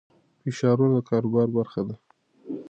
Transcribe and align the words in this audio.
فشارونه 0.41 0.97
د 1.01 1.05
کاروبار 1.09 1.47
برخه 1.57 1.81
ده. 1.87 1.95